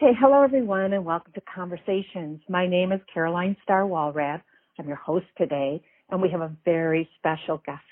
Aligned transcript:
Okay, 0.00 0.16
hello 0.20 0.42
everyone 0.44 0.92
and 0.92 1.04
welcome 1.04 1.32
to 1.32 1.40
Conversations. 1.52 2.40
My 2.48 2.68
name 2.68 2.92
is 2.92 3.00
Caroline 3.12 3.56
Starr 3.64 3.84
Walrad. 3.84 4.40
I'm 4.78 4.86
your 4.86 4.96
host 4.96 5.26
today 5.36 5.82
and 6.08 6.22
we 6.22 6.30
have 6.30 6.40
a 6.40 6.54
very 6.64 7.08
special 7.18 7.60
guest, 7.66 7.82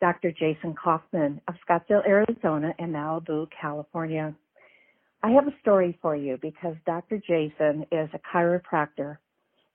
Dr. 0.00 0.32
Jason 0.32 0.74
Kaufman 0.74 1.42
of 1.46 1.54
Scottsdale, 1.68 2.06
Arizona 2.08 2.72
and 2.78 2.94
Malibu, 2.94 3.46
California. 3.60 4.34
I 5.22 5.32
have 5.32 5.46
a 5.46 5.54
story 5.60 5.98
for 6.00 6.16
you 6.16 6.38
because 6.40 6.76
Dr. 6.86 7.18
Jason 7.18 7.84
is 7.92 8.08
a 8.14 8.20
chiropractor 8.34 9.18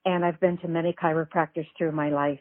and 0.06 0.26
I've 0.26 0.40
been 0.40 0.58
to 0.64 0.68
many 0.68 0.96
chiropractors 1.00 1.68
through 1.78 1.92
my 1.92 2.10
life 2.10 2.40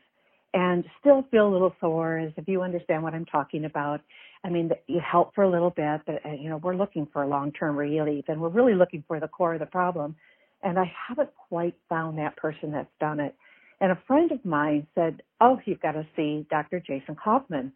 and 0.55 0.85
still 1.01 1.27
feel 1.31 1.49
a 1.49 1.53
little 1.53 1.75
sore 1.83 2.17
as 2.17 2.33
if 2.39 2.49
you 2.49 2.63
understand 2.63 3.03
what 3.03 3.13
I'm 3.13 3.27
talking 3.27 3.67
about. 3.67 4.01
I 4.45 4.51
mean, 4.51 4.71
you 4.87 5.01
help 5.01 5.35
for 5.35 5.45
a 5.45 5.51
little 5.51 5.71
bit, 5.71 6.01
but 6.07 6.25
uh, 6.25 6.33
you 6.33 6.49
know, 6.49 6.59
we're 6.59 6.77
looking 6.77 7.07
for 7.13 7.27
long-term 7.27 7.77
relief 7.77 8.25
and 8.29 8.41
we're 8.41 8.49
really 8.49 8.75
looking 8.75 9.05
for 9.07 9.21
the 9.21 9.29
core 9.29 9.55
of 9.55 9.61
the 9.61 9.67
problem. 9.67 10.17
And 10.63 10.79
I 10.79 10.91
haven't 11.09 11.31
quite 11.49 11.75
found 11.89 12.19
that 12.19 12.37
person 12.37 12.73
that's 12.73 12.91
done 13.01 13.21
it. 13.21 13.35
And 13.81 13.93
a 13.93 13.99
friend 14.07 14.33
of 14.33 14.45
mine 14.45 14.87
said, 14.95 15.23
"Oh, 15.41 15.61
you've 15.65 15.81
got 15.81 15.93
to 15.93 16.07
see 16.17 16.47
Dr. 16.51 16.81
Jason 16.81 17.15
Kaufman." 17.15 17.73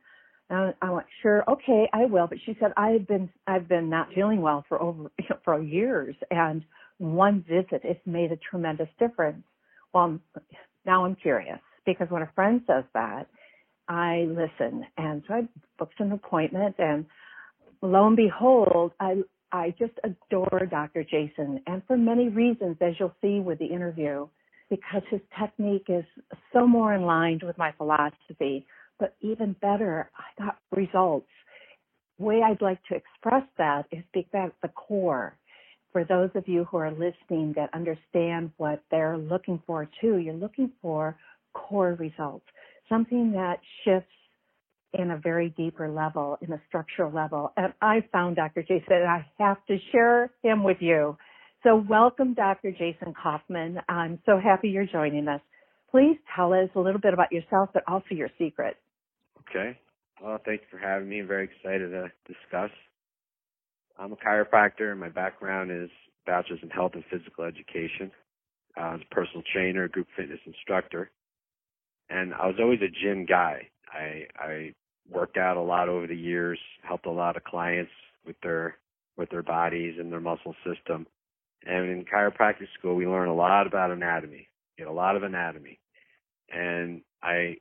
And 0.50 0.74
I 0.82 0.90
went, 0.90 1.06
"Sure, 1.22 1.44
okay, 1.48 1.88
I 1.92 2.06
will." 2.06 2.26
But 2.26 2.38
she 2.44 2.56
said, 2.58 2.72
"I've 2.76 3.06
been 3.06 3.30
I've 3.46 3.68
been 3.68 3.88
not 3.88 4.12
feeling 4.12 4.42
well 4.42 4.64
for 4.68 4.82
over 4.82 5.10
for 5.44 5.60
years, 5.60 6.16
and 6.30 6.64
one 6.98 7.42
visit 7.42 7.82
it's 7.84 8.04
made 8.06 8.32
a 8.32 8.36
tremendous 8.36 8.88
difference." 8.98 9.44
Well, 9.92 10.18
now 10.84 11.04
I'm 11.04 11.14
curious 11.14 11.60
because 11.86 12.10
when 12.10 12.22
a 12.22 12.32
friend 12.34 12.62
says 12.66 12.84
that, 12.94 13.28
I 13.88 14.26
listen. 14.28 14.86
And 14.96 15.22
so 15.26 15.34
I 15.34 15.48
booked 15.78 16.00
an 16.00 16.12
appointment 16.12 16.76
and 16.78 17.06
lo 17.82 18.06
and 18.06 18.16
behold, 18.16 18.92
I, 19.00 19.16
I 19.52 19.74
just 19.78 19.94
adore 20.04 20.66
Dr. 20.70 21.04
Jason 21.04 21.60
and 21.66 21.82
for 21.86 21.96
many 21.96 22.28
reasons, 22.28 22.76
as 22.80 22.94
you'll 22.98 23.14
see 23.20 23.40
with 23.40 23.58
the 23.58 23.66
interview, 23.66 24.28
because 24.70 25.02
his 25.10 25.20
technique 25.38 25.86
is 25.88 26.04
so 26.52 26.66
more 26.66 26.94
in 26.94 27.02
line 27.02 27.40
with 27.42 27.58
my 27.58 27.72
philosophy, 27.72 28.66
but 28.98 29.14
even 29.20 29.54
better, 29.60 30.10
I 30.16 30.42
got 30.44 30.58
results. 30.74 31.28
Way 32.18 32.40
I'd 32.42 32.62
like 32.62 32.78
to 32.84 32.94
express 32.94 33.42
that 33.58 33.86
is 33.90 34.04
because 34.14 34.50
the 34.62 34.68
core. 34.68 35.36
For 35.92 36.04
those 36.04 36.30
of 36.34 36.48
you 36.48 36.64
who 36.64 36.78
are 36.78 36.90
listening 36.90 37.52
that 37.56 37.68
understand 37.74 38.52
what 38.56 38.82
they're 38.90 39.18
looking 39.18 39.62
for 39.66 39.88
too, 40.00 40.16
you're 40.18 40.34
looking 40.34 40.72
for 40.80 41.18
core 41.52 41.94
results, 41.98 42.46
something 42.92 43.32
that 43.32 43.58
shifts 43.84 44.08
in 44.92 45.10
a 45.12 45.16
very 45.16 45.48
deeper 45.56 45.88
level, 45.88 46.36
in 46.42 46.52
a 46.52 46.60
structural 46.68 47.10
level. 47.10 47.52
And 47.56 47.72
I 47.80 48.04
found 48.12 48.36
Dr. 48.36 48.62
Jason, 48.62 48.84
and 48.90 49.08
I 49.08 49.26
have 49.38 49.56
to 49.66 49.78
share 49.90 50.30
him 50.42 50.62
with 50.62 50.76
you. 50.80 51.16
So 51.62 51.82
welcome, 51.88 52.34
Dr. 52.34 52.72
Jason 52.72 53.14
Kaufman. 53.20 53.78
I'm 53.88 54.18
so 54.26 54.38
happy 54.38 54.68
you're 54.68 54.86
joining 54.86 55.28
us. 55.28 55.40
Please 55.90 56.18
tell 56.36 56.52
us 56.52 56.68
a 56.74 56.80
little 56.80 57.00
bit 57.00 57.14
about 57.14 57.32
yourself, 57.32 57.70
but 57.72 57.82
also 57.88 58.08
your 58.10 58.28
secret. 58.38 58.76
Okay. 59.48 59.78
Well, 60.22 60.38
thank 60.44 60.60
you 60.60 60.66
for 60.70 60.78
having 60.78 61.08
me. 61.08 61.20
I'm 61.20 61.28
very 61.28 61.44
excited 61.44 61.90
to 61.90 62.12
discuss. 62.26 62.70
I'm 63.98 64.12
a 64.12 64.16
chiropractor. 64.16 64.96
My 64.96 65.08
background 65.08 65.70
is 65.70 65.90
bachelor's 66.26 66.60
in 66.62 66.70
health 66.70 66.92
and 66.94 67.04
physical 67.10 67.44
education. 67.44 68.10
I 68.76 68.92
was 68.92 69.00
a 69.10 69.14
personal 69.14 69.42
trainer, 69.52 69.88
group 69.88 70.08
fitness 70.16 70.40
instructor 70.46 71.10
and 72.10 72.34
I 72.34 72.46
was 72.46 72.56
always 72.60 72.80
a 72.80 72.88
gym 72.88 73.26
guy. 73.26 73.68
I 73.92 74.26
I 74.38 74.74
worked 75.10 75.36
out 75.36 75.56
a 75.56 75.62
lot 75.62 75.88
over 75.88 76.06
the 76.06 76.16
years, 76.16 76.58
helped 76.82 77.06
a 77.06 77.10
lot 77.10 77.36
of 77.36 77.44
clients 77.44 77.92
with 78.26 78.36
their 78.42 78.76
with 79.16 79.30
their 79.30 79.42
bodies 79.42 79.96
and 79.98 80.10
their 80.10 80.20
muscle 80.20 80.54
system. 80.64 81.06
And 81.64 81.90
in 81.90 82.04
chiropractic 82.04 82.66
school, 82.78 82.96
we 82.96 83.06
learn 83.06 83.28
a 83.28 83.34
lot 83.34 83.66
about 83.66 83.90
anatomy. 83.90 84.48
Get 84.78 84.88
a 84.88 84.92
lot 84.92 85.16
of 85.16 85.22
anatomy, 85.22 85.78
and 86.50 87.02
I 87.22 87.56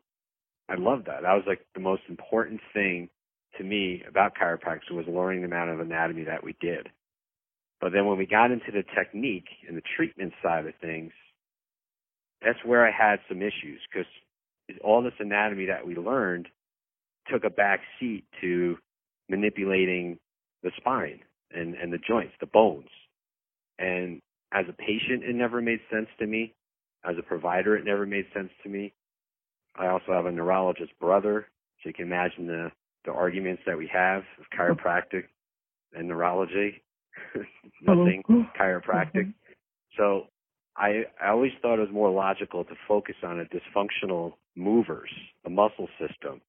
I 0.70 0.76
loved 0.76 1.08
that. 1.08 1.24
That 1.24 1.34
was 1.34 1.44
like 1.46 1.66
the 1.76 1.82
most 1.82 2.04
important 2.10 2.62
thing 2.74 3.10
to 3.58 3.64
me 3.64 4.04
about 4.08 4.34
chiropractic 4.36 4.92
was 4.92 5.06
learning 5.08 5.42
the 5.42 5.48
amount 5.48 5.70
of 5.70 5.80
anatomy 5.82 6.24
that 6.24 6.44
we 6.44 6.56
did. 6.62 6.88
But 7.82 7.92
then 7.92 8.06
when 8.06 8.18
we 8.18 8.26
got 8.26 8.52
into 8.52 8.72
the 8.72 8.84
technique 8.96 9.48
and 9.68 9.76
the 9.76 9.82
treatment 9.98 10.34
side 10.42 10.66
of 10.66 10.74
things, 10.80 11.12
that's 12.42 12.60
where 12.66 12.88
I 12.88 12.92
had 12.92 13.20
some 13.28 13.42
issues 13.42 13.82
because 13.92 14.08
all 14.84 15.02
this 15.02 15.14
anatomy 15.20 15.66
that 15.68 15.86
we 15.86 15.96
learned 15.96 16.48
took 17.32 17.44
a 17.44 17.50
back 17.50 17.82
seat 18.00 18.26
to 18.42 18.78
manipulating 19.30 20.18
the 20.64 20.72
spine 20.78 21.20
and, 21.52 21.76
and 21.76 21.92
the 21.92 21.98
joints, 21.98 22.34
the 22.40 22.48
bones. 22.48 22.90
And 23.80 24.22
as 24.54 24.66
a 24.70 24.74
patient, 24.74 25.24
it 25.24 25.36
never 25.36 25.62
made 25.62 25.80
sense 25.92 26.08
to 26.20 26.28
me. 26.28 26.54
As 27.04 27.16
a 27.18 27.24
provider, 27.24 27.76
it 27.76 27.86
never 27.86 28.06
made 28.06 28.26
sense 28.34 28.50
to 28.64 28.70
me. 28.70 28.94
I 29.76 29.88
also 29.88 30.12
have 30.12 30.26
a 30.26 30.32
neurologist 30.32 30.92
brother, 31.00 31.48
so 31.82 31.90
you 31.90 31.94
can 31.94 32.06
imagine 32.06 32.46
the, 32.46 32.72
the 33.06 33.12
arguments 33.12 33.64
that 33.66 33.78
we 33.78 33.90
have 33.92 34.24
of 34.40 34.46
chiropractic 34.58 35.24
and 35.94 36.08
neurology. 36.08 36.82
Nothing 37.82 38.24
mm-hmm. 38.30 38.62
chiropractic. 38.62 39.34
So 39.98 40.28
I, 40.76 41.04
I 41.22 41.30
always 41.30 41.52
thought 41.62 41.80
it 41.80 41.82
was 41.82 41.90
more 41.92 42.12
logical 42.12 42.64
to 42.64 42.76
focus 42.88 43.16
on 43.24 43.40
a 43.40 43.46
dysfunctional 43.46 44.34
movers, 44.56 45.10
the 45.44 45.50
muscle 45.50 45.88
system, 46.00 46.42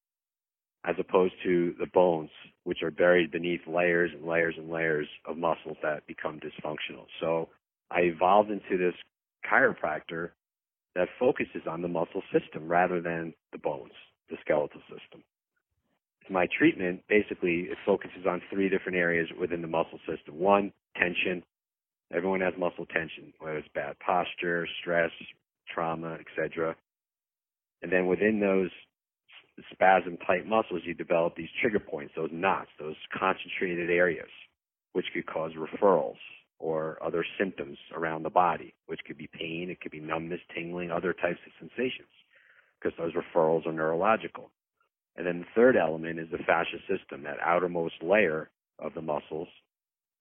as 0.85 0.95
opposed 0.99 1.33
to 1.43 1.75
the 1.79 1.87
bones, 1.93 2.29
which 2.63 2.83
are 2.83 2.91
buried 2.91 3.31
beneath 3.31 3.61
layers 3.67 4.11
and 4.13 4.25
layers 4.25 4.55
and 4.57 4.69
layers 4.69 5.07
of 5.25 5.37
muscles 5.37 5.77
that 5.81 6.07
become 6.07 6.39
dysfunctional. 6.39 7.05
So 7.19 7.49
I 7.91 8.01
evolved 8.01 8.49
into 8.49 8.77
this 8.77 8.95
chiropractor 9.49 10.31
that 10.95 11.07
focuses 11.19 11.63
on 11.67 11.81
the 11.81 11.87
muscle 11.87 12.21
system 12.31 12.67
rather 12.67 13.01
than 13.01 13.33
the 13.51 13.57
bones, 13.57 13.93
the 14.29 14.37
skeletal 14.41 14.81
system. 14.81 15.23
My 16.29 16.47
treatment 16.57 17.01
basically 17.09 17.67
it 17.71 17.77
focuses 17.85 18.25
on 18.27 18.41
three 18.49 18.69
different 18.69 18.97
areas 18.97 19.27
within 19.39 19.61
the 19.61 19.67
muscle 19.67 19.99
system. 20.07 20.39
One, 20.39 20.71
tension. 20.95 21.43
Everyone 22.15 22.41
has 22.41 22.53
muscle 22.57 22.85
tension, 22.85 23.33
whether 23.39 23.57
it's 23.57 23.67
bad 23.73 23.95
posture, 23.99 24.67
stress, 24.81 25.11
trauma, 25.73 26.17
etc. 26.19 26.75
And 27.81 27.91
then 27.91 28.07
within 28.07 28.39
those 28.39 28.69
spasm 29.71 30.17
tight 30.25 30.47
muscles, 30.47 30.81
you 30.85 30.93
develop 30.93 31.35
these 31.35 31.49
trigger 31.61 31.79
points, 31.79 32.13
those 32.15 32.29
knots, 32.31 32.69
those 32.79 32.95
concentrated 33.17 33.89
areas, 33.89 34.29
which 34.93 35.05
could 35.13 35.25
cause 35.25 35.51
referrals 35.53 36.17
or 36.59 36.97
other 37.03 37.25
symptoms 37.37 37.77
around 37.95 38.23
the 38.23 38.29
body, 38.29 38.73
which 38.85 39.01
could 39.05 39.17
be 39.17 39.27
pain, 39.33 39.69
it 39.69 39.81
could 39.81 39.91
be 39.91 39.99
numbness, 39.99 40.39
tingling, 40.55 40.91
other 40.91 41.13
types 41.13 41.39
of 41.45 41.51
sensations, 41.59 42.07
because 42.79 42.97
those 42.97 43.11
referrals 43.13 43.65
are 43.67 43.73
neurological. 43.73 44.49
And 45.15 45.27
then 45.27 45.39
the 45.39 45.45
third 45.55 45.75
element 45.75 46.19
is 46.19 46.29
the 46.31 46.37
fascia 46.39 46.77
system, 46.87 47.23
that 47.23 47.37
outermost 47.43 47.95
layer 48.01 48.49
of 48.79 48.93
the 48.93 49.01
muscles. 49.01 49.49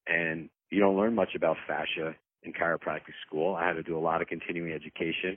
And 0.06 0.48
you 0.72 0.80
don't 0.80 0.96
learn 0.96 1.14
much 1.14 1.34
about 1.36 1.56
fascia 1.66 2.14
in 2.42 2.52
chiropractic 2.52 3.14
school. 3.26 3.54
I 3.54 3.66
had 3.66 3.74
to 3.74 3.82
do 3.82 3.96
a 3.96 4.00
lot 4.00 4.22
of 4.22 4.28
continuing 4.28 4.72
education 4.72 5.36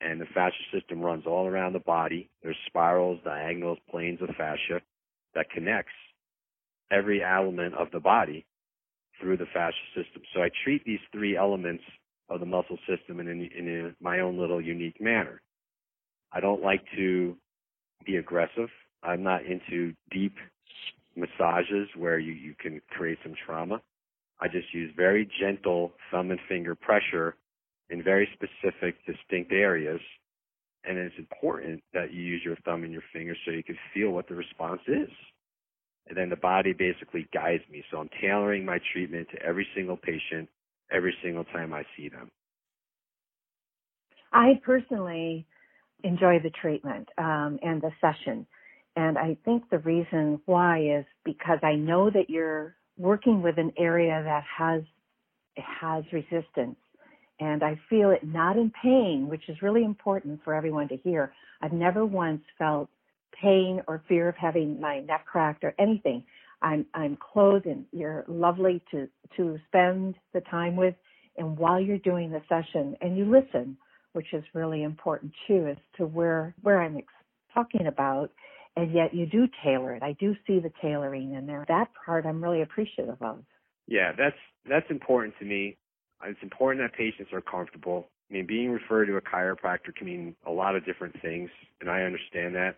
and 0.00 0.20
the 0.20 0.26
fascia 0.34 0.62
system 0.72 1.00
runs 1.00 1.24
all 1.26 1.46
around 1.46 1.72
the 1.72 1.78
body. 1.78 2.28
There's 2.42 2.56
spirals, 2.66 3.20
diagonals, 3.24 3.78
planes 3.90 4.20
of 4.20 4.28
fascia 4.36 4.80
that 5.34 5.50
connects 5.50 5.92
every 6.90 7.22
element 7.22 7.74
of 7.74 7.88
the 7.92 8.00
body 8.00 8.44
through 9.20 9.38
the 9.38 9.46
fascia 9.52 9.76
system. 9.94 10.22
So 10.34 10.42
I 10.42 10.50
treat 10.64 10.84
these 10.84 11.00
three 11.12 11.36
elements 11.36 11.82
of 12.28 12.40
the 12.40 12.46
muscle 12.46 12.78
system 12.88 13.20
in, 13.20 13.28
in, 13.28 13.40
in 13.40 13.96
my 14.00 14.20
own 14.20 14.38
little 14.38 14.60
unique 14.60 15.00
manner. 15.00 15.40
I 16.32 16.40
don't 16.40 16.62
like 16.62 16.82
to 16.96 17.36
be 18.04 18.16
aggressive. 18.16 18.68
I'm 19.02 19.22
not 19.22 19.42
into 19.46 19.94
deep 20.10 20.34
massages 21.14 21.88
where 21.96 22.18
you, 22.18 22.32
you 22.32 22.54
can 22.58 22.82
create 22.90 23.18
some 23.22 23.34
trauma. 23.46 23.80
I 24.40 24.48
just 24.48 24.72
use 24.74 24.92
very 24.96 25.28
gentle 25.40 25.92
thumb 26.10 26.30
and 26.30 26.40
finger 26.48 26.74
pressure 26.74 27.36
in 27.90 28.02
very 28.02 28.28
specific, 28.34 28.96
distinct 29.06 29.52
areas. 29.52 30.00
And 30.84 30.98
it's 30.98 31.14
important 31.18 31.82
that 31.94 32.12
you 32.12 32.22
use 32.22 32.42
your 32.44 32.56
thumb 32.64 32.84
and 32.84 32.92
your 32.92 33.02
finger 33.12 33.34
so 33.44 33.50
you 33.50 33.64
can 33.64 33.78
feel 33.94 34.10
what 34.10 34.28
the 34.28 34.34
response 34.34 34.82
is. 34.86 35.08
And 36.08 36.16
then 36.16 36.30
the 36.30 36.36
body 36.36 36.72
basically 36.72 37.26
guides 37.34 37.64
me. 37.70 37.82
So 37.90 37.98
I'm 37.98 38.10
tailoring 38.20 38.64
my 38.64 38.78
treatment 38.92 39.28
to 39.32 39.42
every 39.42 39.66
single 39.74 39.96
patient 39.96 40.48
every 40.92 41.14
single 41.22 41.44
time 41.44 41.72
I 41.72 41.82
see 41.96 42.08
them. 42.08 42.30
I 44.32 44.60
personally 44.64 45.46
enjoy 46.04 46.38
the 46.42 46.50
treatment 46.50 47.08
um, 47.18 47.58
and 47.62 47.82
the 47.82 47.90
session. 48.00 48.46
And 48.94 49.18
I 49.18 49.36
think 49.44 49.68
the 49.70 49.78
reason 49.78 50.40
why 50.46 50.98
is 50.98 51.04
because 51.24 51.58
I 51.62 51.74
know 51.74 52.10
that 52.10 52.30
you're 52.30 52.76
working 52.98 53.42
with 53.42 53.58
an 53.58 53.72
area 53.78 54.22
that 54.24 54.44
has 54.58 54.82
has 55.56 56.04
resistance 56.12 56.76
and 57.40 57.62
I 57.62 57.78
feel 57.90 58.10
it 58.10 58.24
not 58.24 58.56
in 58.56 58.72
pain, 58.82 59.26
which 59.28 59.48
is 59.48 59.60
really 59.62 59.84
important 59.84 60.40
for 60.44 60.54
everyone 60.54 60.88
to 60.88 60.96
hear. 60.96 61.32
I've 61.60 61.72
never 61.72 62.04
once 62.06 62.42
felt 62.58 62.88
pain 63.42 63.82
or 63.86 64.02
fear 64.08 64.28
of 64.28 64.36
having 64.36 64.80
my 64.80 65.00
neck 65.00 65.26
cracked 65.26 65.64
or 65.64 65.74
anything. 65.78 66.24
I'm 66.62 66.86
I'm 66.94 67.16
clothed 67.16 67.66
and 67.66 67.84
you're 67.92 68.24
lovely 68.28 68.82
to 68.90 69.08
to 69.36 69.58
spend 69.68 70.14
the 70.32 70.40
time 70.42 70.76
with 70.76 70.94
and 71.36 71.58
while 71.58 71.78
you're 71.78 71.98
doing 71.98 72.30
the 72.30 72.40
session 72.48 72.96
and 73.02 73.16
you 73.18 73.26
listen, 73.30 73.76
which 74.14 74.32
is 74.32 74.42
really 74.54 74.82
important 74.82 75.32
too 75.46 75.68
as 75.70 75.76
to 75.98 76.06
where 76.06 76.54
where 76.62 76.80
I'm 76.80 76.98
talking 77.52 77.86
about 77.86 78.30
and 78.76 78.92
yet 78.92 79.14
you 79.14 79.26
do 79.26 79.48
tailor 79.64 79.94
it. 79.94 80.02
I 80.02 80.12
do 80.20 80.34
see 80.46 80.60
the 80.60 80.70
tailoring 80.82 81.34
in 81.34 81.46
there. 81.46 81.64
That 81.68 81.88
part 82.04 82.26
I'm 82.26 82.42
really 82.42 82.62
appreciative 82.62 83.20
of. 83.20 83.42
Yeah, 83.86 84.12
that's 84.16 84.36
that's 84.68 84.86
important 84.90 85.34
to 85.38 85.44
me. 85.44 85.76
It's 86.24 86.42
important 86.42 86.84
that 86.84 86.96
patients 86.96 87.32
are 87.32 87.40
comfortable. 87.40 88.08
I 88.30 88.34
mean, 88.34 88.46
being 88.46 88.70
referred 88.70 89.06
to 89.06 89.16
a 89.16 89.20
chiropractor 89.20 89.94
can 89.96 90.06
mean 90.06 90.36
a 90.46 90.50
lot 90.50 90.74
of 90.74 90.84
different 90.84 91.14
things, 91.22 91.50
and 91.80 91.90
I 91.90 92.02
understand 92.02 92.54
that. 92.56 92.76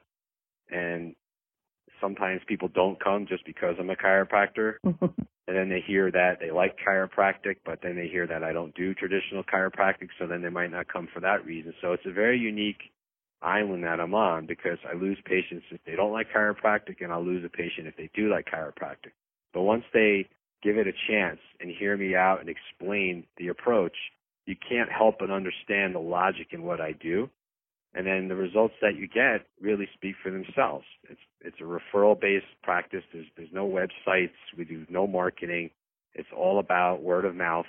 And 0.71 1.15
sometimes 2.01 2.43
people 2.47 2.69
don't 2.69 3.03
come 3.03 3.27
just 3.27 3.45
because 3.47 3.75
I'm 3.79 3.91
a 3.91 3.97
chiropractor. 3.97 4.75
and 5.49 5.57
then 5.57 5.69
they 5.71 5.83
hear 5.87 6.11
that 6.11 6.39
they 6.41 6.51
like 6.51 6.77
chiropractic, 6.87 7.57
but 7.65 7.79
then 7.83 7.97
they 7.97 8.09
hear 8.09 8.27
that 8.27 8.45
I 8.45 8.53
don't 8.53 8.75
do 8.75 8.95
traditional 8.95 9.43
chiropractic, 9.43 10.09
so 10.19 10.27
then 10.27 10.43
they 10.43 10.51
might 10.51 10.71
not 10.71 10.93
come 10.93 11.09
for 11.13 11.21
that 11.21 11.45
reason. 11.47 11.73
So 11.81 11.93
it's 11.93 12.07
a 12.07 12.13
very 12.13 12.39
unique 12.39 12.93
island 13.43 13.85
that 13.85 14.01
I'm 14.01 14.15
on 14.15 14.47
because 14.47 14.79
I 14.89 14.97
lose 14.97 15.19
patients 15.25 15.67
if 15.71 15.81
they 15.87 15.95
don't 15.95 16.13
like 16.13 16.29
chiropractic 16.35 16.97
and 17.01 17.13
I'll 17.13 17.25
lose 17.25 17.45
a 17.45 17.49
patient 17.49 17.87
if 17.87 17.97
they 17.97 18.11
do 18.15 18.31
like 18.31 18.47
chiropractic. 18.47 19.13
But 19.55 19.63
once 19.63 19.85
they 19.93 20.29
give 20.63 20.77
it 20.77 20.87
a 20.87 20.93
chance 21.09 21.39
and 21.61 21.71
hear 21.71 21.97
me 21.97 22.15
out 22.15 22.41
and 22.41 22.49
explain 22.49 23.25
the 23.37 23.49
approach, 23.49 23.97
you 24.47 24.57
can't 24.57 24.91
help 24.91 25.17
but 25.21 25.31
understand 25.31 25.95
the 25.95 26.01
logic 26.01 26.49
in 26.53 26.63
what 26.63 26.81
I 26.81 26.93
do. 26.93 27.31
And 27.95 28.07
then 28.07 28.29
the 28.29 28.37
results 28.37 28.75
that 28.83 28.97
you 28.97 29.09
get 29.09 29.47
really 29.61 29.89
speak 29.95 30.17
for 30.23 30.31
themselves. 30.31 30.85
It's 31.09 31.21
it's 31.41 31.57
a 31.61 31.65
referral 31.65 32.21
based 32.21 32.47
practice. 32.63 33.03
There's 33.13 33.27
there's 33.37 33.53
no 33.53 33.67
websites. 33.67 34.31
We 34.57 34.65
do 34.65 34.87
no 34.91 35.07
marketing. 35.07 35.71
It's 36.15 36.29
all 36.37 36.59
about 36.59 37.03
word 37.03 37.25
of 37.25 37.35
mouth. 37.35 37.67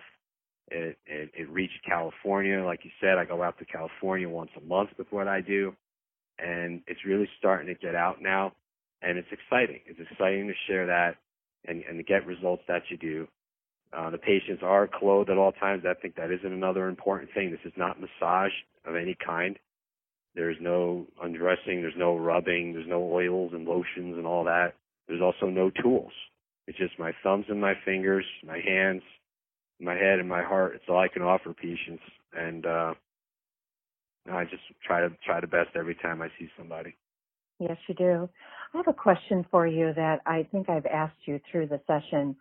It, 0.71 0.97
it 1.05 1.31
it 1.37 1.49
reached 1.49 1.83
California, 1.87 2.63
like 2.63 2.81
you 2.83 2.91
said. 3.01 3.17
I 3.17 3.25
go 3.25 3.41
out 3.43 3.57
to 3.59 3.65
California 3.65 4.29
once 4.29 4.51
a 4.57 4.61
month 4.61 4.91
with 4.97 5.07
what 5.11 5.27
I 5.27 5.41
do, 5.41 5.75
and 6.37 6.81
it's 6.87 7.05
really 7.05 7.27
starting 7.39 7.67
to 7.67 7.75
get 7.75 7.95
out 7.95 8.21
now, 8.21 8.53
and 9.01 9.17
it's 9.17 9.27
exciting. 9.31 9.79
It's 9.85 9.99
exciting 9.99 10.47
to 10.47 10.53
share 10.67 10.85
that 10.87 11.15
and, 11.67 11.83
and 11.89 11.97
to 11.97 12.03
get 12.03 12.25
results 12.25 12.63
that 12.67 12.83
you 12.89 12.97
do. 12.97 13.27
Uh, 13.91 14.11
the 14.11 14.17
patients 14.19 14.61
are 14.63 14.87
clothed 14.87 15.29
at 15.31 15.37
all 15.37 15.51
times. 15.53 15.83
I 15.89 15.95
think 15.99 16.15
that 16.15 16.31
isn't 16.31 16.53
another 16.53 16.87
important 16.87 17.31
thing. 17.33 17.49
This 17.49 17.59
is 17.65 17.73
not 17.75 17.97
massage 17.99 18.51
of 18.85 18.95
any 18.95 19.15
kind. 19.25 19.57
There's 20.35 20.57
no 20.61 21.07
undressing. 21.21 21.81
There's 21.81 21.97
no 21.97 22.15
rubbing. 22.15 22.73
There's 22.73 22.87
no 22.87 23.11
oils 23.11 23.51
and 23.53 23.65
lotions 23.65 24.17
and 24.17 24.27
all 24.27 24.43
that. 24.43 24.75
There's 25.07 25.21
also 25.21 25.47
no 25.47 25.71
tools. 25.81 26.11
It's 26.67 26.77
just 26.77 26.99
my 26.99 27.11
thumbs 27.23 27.45
and 27.49 27.59
my 27.59 27.73
fingers, 27.83 28.25
my 28.45 28.59
hands, 28.59 29.01
my 29.79 29.93
head 29.93 30.19
and 30.19 30.27
my 30.27 30.43
heart. 30.43 30.75
It's 30.75 30.85
all 30.89 30.99
I 30.99 31.07
can 31.07 31.21
offer 31.21 31.53
patients. 31.53 32.03
And, 32.33 32.65
uh, 32.65 32.93
I 34.31 34.43
just 34.45 34.63
try 34.85 35.01
to 35.01 35.09
try 35.25 35.39
the 35.39 35.47
best 35.47 35.69
every 35.75 35.95
time 35.95 36.21
I 36.21 36.27
see 36.37 36.49
somebody. 36.57 36.95
Yes, 37.59 37.77
you 37.87 37.95
do. 37.95 38.29
I 38.73 38.77
have 38.77 38.87
a 38.87 38.93
question 38.93 39.45
for 39.51 39.67
you 39.67 39.93
that 39.95 40.21
I 40.25 40.47
think 40.51 40.69
I've 40.69 40.85
asked 40.85 41.17
you 41.25 41.39
through 41.51 41.67
the 41.67 41.81
session. 41.87 42.35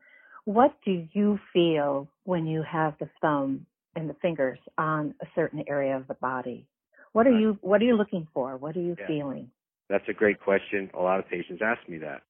What 0.44 0.74
do 0.84 1.06
you 1.12 1.38
feel 1.52 2.08
when 2.24 2.46
you 2.46 2.62
have 2.62 2.94
the 3.00 3.08
thumb 3.20 3.66
and 3.96 4.08
the 4.08 4.14
fingers 4.14 4.58
on 4.76 5.14
a 5.20 5.26
certain 5.34 5.64
area 5.66 5.96
of 5.96 6.06
the 6.06 6.14
body? 6.14 6.66
What 7.12 7.26
are 7.26 7.36
you 7.38 7.58
what 7.62 7.80
are 7.80 7.84
you 7.84 7.96
looking 7.96 8.28
for? 8.32 8.56
What 8.56 8.76
are 8.76 8.80
you 8.80 8.96
Yeah. 8.98 9.06
feeling? 9.06 9.50
That's 9.88 10.08
a 10.08 10.12
great 10.12 10.40
question. 10.40 10.90
A 10.94 11.00
lot 11.00 11.18
of 11.18 11.26
patients 11.28 11.62
ask 11.62 11.88
me 11.88 11.98
that. 11.98 12.22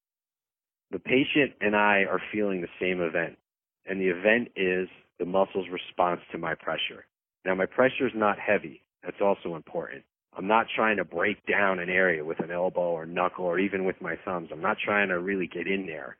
The 0.91 0.99
patient 0.99 1.53
and 1.61 1.75
I 1.75 2.05
are 2.05 2.21
feeling 2.31 2.61
the 2.61 2.69
same 2.79 3.01
event, 3.01 3.37
and 3.85 3.99
the 3.99 4.07
event 4.07 4.49
is 4.55 4.87
the 5.19 5.25
muscle's 5.25 5.67
response 5.71 6.21
to 6.31 6.37
my 6.37 6.55
pressure. 6.55 7.05
Now, 7.45 7.55
my 7.55 7.65
pressure 7.65 8.07
is 8.07 8.13
not 8.15 8.37
heavy. 8.39 8.81
That's 9.03 9.21
also 9.21 9.55
important. 9.55 10.03
I'm 10.37 10.47
not 10.47 10.67
trying 10.75 10.97
to 10.97 11.05
break 11.05 11.45
down 11.45 11.79
an 11.79 11.89
area 11.89 12.23
with 12.23 12.39
an 12.39 12.51
elbow 12.51 12.91
or 12.91 13.05
knuckle 13.05 13.45
or 13.45 13.59
even 13.59 13.85
with 13.85 13.99
my 14.01 14.15
thumbs. 14.23 14.49
I'm 14.51 14.61
not 14.61 14.77
trying 14.83 15.09
to 15.09 15.19
really 15.19 15.47
get 15.47 15.67
in 15.67 15.85
there. 15.85 16.17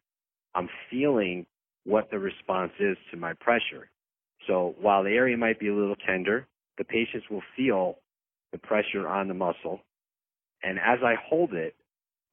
I'm 0.56 0.69
feeling 0.89 1.45
what 1.85 2.09
the 2.09 2.19
response 2.19 2.71
is 2.79 2.97
to 3.11 3.17
my 3.17 3.33
pressure. 3.33 3.89
So 4.47 4.75
while 4.81 5.03
the 5.03 5.12
area 5.12 5.38
might 5.38 5.59
be 5.59 5.67
a 5.67 5.75
little 5.75 5.95
tender, 5.95 6.47
the 6.77 6.83
patients 6.83 7.27
will 7.29 7.44
feel 7.55 8.00
the 8.51 8.57
pressure 8.57 9.07
on 9.07 9.27
the 9.27 9.33
muscle. 9.33 9.81
And 10.63 10.79
as 10.79 11.00
I 11.03 11.15
hold 11.29 11.53
it, 11.53 11.75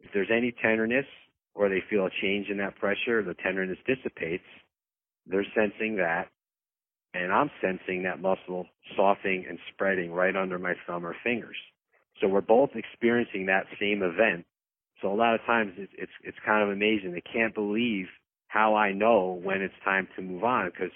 if 0.01 0.11
there's 0.13 0.31
any 0.33 0.53
tenderness 0.63 1.07
or 1.55 1.69
they 1.69 1.83
feel 1.91 2.07
a 2.07 2.11
change 2.23 2.49
in 2.49 2.59
that 2.59 2.77
pressure, 2.77 3.23
the 3.23 3.35
tenderness 3.35 3.79
dissipates, 3.87 4.45
they're 5.27 5.47
sensing 5.55 5.97
that. 5.97 6.29
And 7.15 7.33
I'm 7.33 7.51
sensing 7.63 8.03
that 8.03 8.21
muscle 8.21 8.67
softening 8.97 9.47
and 9.49 9.59
spreading 9.73 10.13
right 10.13 10.37
under 10.37 10.59
my 10.59 10.75
thumb 10.87 11.07
or 11.07 11.17
fingers. 11.25 11.57
So 12.21 12.29
we're 12.29 12.43
both 12.43 12.71
experiencing 12.75 13.47
that 13.47 13.65
same 13.81 14.03
event. 14.03 14.45
So 15.01 15.13
a 15.13 15.15
lot 15.15 15.35
of 15.35 15.41
times 15.47 15.73
it's, 15.77 15.93
it's, 15.97 16.13
it's 16.23 16.37
kind 16.45 16.63
of 16.63 16.71
amazing. 16.71 17.13
They 17.13 17.23
can't 17.33 17.55
believe 17.55 18.07
how 18.49 18.75
I 18.75 18.93
know 18.93 19.41
when 19.43 19.63
it's 19.63 19.75
time 19.85 20.09
to 20.17 20.23
move 20.23 20.45
on 20.45 20.71
because 20.71 20.93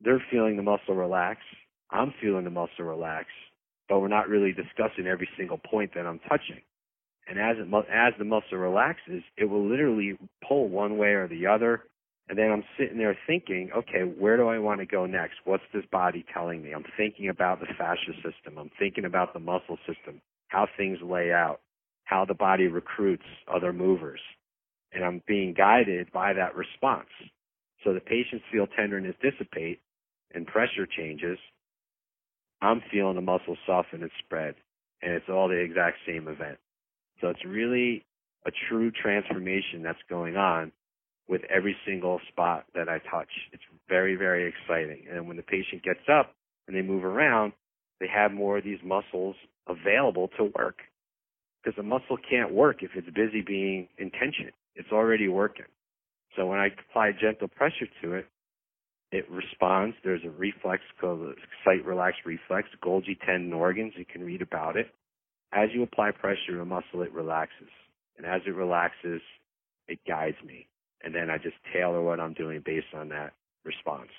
they're 0.00 0.22
feeling 0.30 0.56
the 0.56 0.62
muscle 0.62 0.94
relax. 0.94 1.40
I'm 1.90 2.12
feeling 2.20 2.44
the 2.44 2.50
muscle 2.50 2.84
relax, 2.84 3.26
but 3.88 4.00
we're 4.00 4.08
not 4.08 4.28
really 4.28 4.52
discussing 4.52 5.06
every 5.06 5.28
single 5.36 5.58
point 5.58 5.92
that 5.94 6.06
I'm 6.06 6.20
touching. 6.20 6.60
And 7.28 7.38
as 7.38 7.56
it, 7.58 7.74
as 7.92 8.14
the 8.18 8.24
muscle 8.24 8.58
relaxes, 8.58 9.22
it 9.36 9.44
will 9.44 9.68
literally 9.68 10.18
pull 10.46 10.68
one 10.68 10.98
way 10.98 11.08
or 11.08 11.28
the 11.28 11.46
other. 11.46 11.84
And 12.28 12.38
then 12.38 12.50
I'm 12.50 12.64
sitting 12.78 12.98
there 12.98 13.16
thinking, 13.26 13.70
okay, 13.74 14.02
where 14.02 14.36
do 14.36 14.48
I 14.48 14.58
want 14.58 14.80
to 14.80 14.86
go 14.86 15.06
next? 15.06 15.36
What's 15.44 15.62
this 15.72 15.84
body 15.90 16.24
telling 16.32 16.62
me? 16.62 16.72
I'm 16.72 16.84
thinking 16.96 17.30
about 17.30 17.60
the 17.60 17.66
fascia 17.78 18.12
system. 18.16 18.58
I'm 18.58 18.70
thinking 18.78 19.06
about 19.06 19.32
the 19.32 19.40
muscle 19.40 19.78
system, 19.86 20.20
how 20.48 20.66
things 20.76 20.98
lay 21.02 21.32
out, 21.32 21.60
how 22.04 22.26
the 22.26 22.34
body 22.34 22.66
recruits 22.66 23.24
other 23.52 23.72
movers. 23.72 24.20
And 24.92 25.04
I'm 25.04 25.22
being 25.26 25.54
guided 25.54 26.12
by 26.12 26.34
that 26.34 26.54
response. 26.54 27.08
So 27.84 27.94
the 27.94 28.00
patients 28.00 28.44
feel 28.52 28.66
tenderness 28.66 29.14
dissipate 29.22 29.80
and 30.34 30.46
pressure 30.46 30.86
changes. 30.86 31.38
I'm 32.60 32.82
feeling 32.90 33.14
the 33.14 33.22
muscle 33.22 33.56
soften 33.66 34.02
and 34.02 34.10
spread. 34.18 34.54
And 35.00 35.12
it's 35.12 35.28
all 35.30 35.48
the 35.48 35.54
exact 35.54 35.98
same 36.06 36.28
event. 36.28 36.58
So 37.20 37.28
it's 37.28 37.44
really 37.46 38.04
a 38.46 38.50
true 38.68 38.90
transformation 38.90 39.82
that's 39.82 39.98
going 40.10 40.36
on 40.36 40.72
with 41.28 41.42
every 41.54 41.76
single 41.86 42.20
spot 42.28 42.64
that 42.74 42.88
I 42.88 42.98
touch. 42.98 43.28
It's 43.52 43.62
very, 43.88 44.16
very 44.16 44.48
exciting. 44.48 45.04
And 45.12 45.28
when 45.28 45.36
the 45.36 45.42
patient 45.42 45.82
gets 45.82 46.08
up 46.10 46.34
and 46.66 46.76
they 46.76 46.82
move 46.82 47.04
around, 47.04 47.52
they 48.00 48.08
have 48.08 48.32
more 48.32 48.58
of 48.58 48.64
these 48.64 48.78
muscles 48.84 49.36
available 49.68 50.28
to 50.38 50.50
work. 50.56 50.78
Because 51.62 51.76
the 51.76 51.82
muscle 51.82 52.16
can't 52.30 52.52
work 52.52 52.82
if 52.82 52.92
it's 52.94 53.08
busy 53.10 53.42
being 53.42 53.88
in 53.98 54.10
tension. 54.10 54.50
It's 54.74 54.90
already 54.92 55.28
working. 55.28 55.66
So 56.36 56.46
when 56.46 56.60
I 56.60 56.68
apply 56.68 57.12
gentle 57.20 57.48
pressure 57.48 57.88
to 58.02 58.14
it, 58.14 58.26
it 59.10 59.28
responds. 59.30 59.96
There's 60.04 60.24
a 60.24 60.30
reflex 60.30 60.82
called 61.00 61.20
the 61.20 61.30
excite 61.30 61.84
relax 61.84 62.16
reflex, 62.24 62.68
Golgi 62.82 63.18
tendon 63.26 63.52
organs. 63.52 63.94
You 63.96 64.04
can 64.04 64.22
read 64.22 64.42
about 64.42 64.76
it. 64.76 64.86
As 65.52 65.70
you 65.72 65.82
apply 65.82 66.12
pressure 66.12 66.52
to 66.52 66.60
a 66.60 66.64
muscle, 66.64 67.02
it 67.02 67.12
relaxes. 67.12 67.70
And 68.16 68.26
as 68.26 68.42
it 68.46 68.54
relaxes, 68.54 69.20
it 69.88 69.98
guides 70.06 70.36
me. 70.44 70.67
And 71.04 71.14
then 71.14 71.30
I 71.30 71.38
just 71.38 71.56
tailor 71.72 72.02
what 72.02 72.20
I'm 72.20 72.34
doing 72.34 72.62
based 72.64 72.92
on 72.94 73.08
that 73.10 73.32
response. 73.64 74.10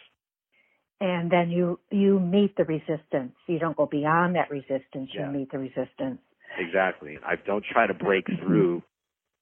And 1.01 1.31
then 1.31 1.49
you 1.49 1.79
you 1.91 2.19
meet 2.19 2.55
the 2.57 2.65
resistance. 2.65 3.33
You 3.47 3.59
don't 3.59 3.77
go 3.77 3.85
beyond 3.85 4.35
that 4.35 4.49
resistance. 4.49 5.09
You 5.13 5.21
Yeah. 5.21 5.31
meet 5.31 5.51
the 5.51 5.59
resistance. 5.59 6.19
Exactly. 6.57 7.17
I 7.25 7.35
don't 7.35 7.63
try 7.63 7.87
to 7.87 7.93
break 7.93 8.25
mm-hmm. 8.25 8.45
through 8.45 8.83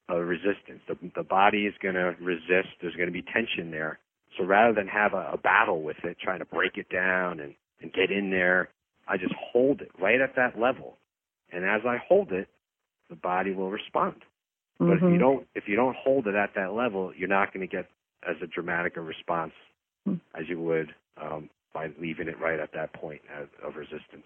a 0.09 0.19
resistance. 0.23 0.81
The, 0.87 0.97
the 1.15 1.23
body 1.23 1.65
is 1.65 1.73
going 1.81 1.95
to 1.95 2.15
resist. 2.21 2.69
There's 2.81 2.95
going 2.95 3.07
to 3.07 3.13
be 3.13 3.23
tension 3.23 3.71
there. 3.71 3.99
So 4.37 4.43
rather 4.43 4.73
than 4.73 4.87
have 4.87 5.13
a, 5.13 5.31
a 5.33 5.37
battle 5.37 5.81
with 5.81 5.97
it, 6.03 6.17
trying 6.21 6.39
to 6.39 6.45
break 6.45 6.77
it 6.77 6.89
down 6.89 7.39
and, 7.39 7.55
and 7.81 7.91
get 7.91 8.11
in 8.11 8.29
there, 8.29 8.69
I 9.07 9.17
just 9.17 9.33
hold 9.33 9.81
it 9.81 9.91
right 9.99 10.21
at 10.21 10.35
that 10.35 10.59
level. 10.59 10.97
And 11.51 11.65
as 11.65 11.81
I 11.85 11.97
hold 12.07 12.31
it, 12.31 12.47
the 13.09 13.15
body 13.15 13.51
will 13.51 13.71
respond. 13.71 14.23
But 14.79 14.97
if 14.97 15.01
you 15.01 15.17
Mhm. 15.17 15.19
don't 15.19 15.47
if 15.55 15.67
you 15.67 15.75
don't 15.75 15.95
hold 15.95 16.27
it 16.27 16.35
at 16.35 16.53
that 16.55 16.73
level, 16.73 17.13
you're 17.15 17.27
not 17.27 17.53
going 17.53 17.67
to 17.67 17.75
get 17.75 17.89
as 18.27 18.35
a 18.41 18.47
dramatic 18.47 18.97
a 18.97 19.01
response 19.01 19.53
Hmm. 20.05 20.15
as 20.35 20.47
you 20.47 20.59
would 20.61 20.93
um, 21.21 21.49
by 21.73 21.91
leaving 21.99 22.27
it 22.27 22.39
right 22.39 22.59
at 22.59 22.71
that 22.73 22.93
point 22.93 23.21
of, 23.63 23.75
resistance. 23.75 24.25